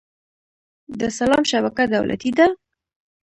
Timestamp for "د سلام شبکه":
0.99-1.83